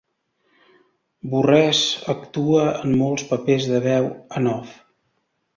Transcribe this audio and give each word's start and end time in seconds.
Burress 1.33 1.83
actua 2.15 2.65
en 2.71 2.97
molts 3.03 3.29
papers 3.35 3.71
de 3.75 3.83
veu 3.87 4.11
en 4.41 4.53
off. 4.59 4.77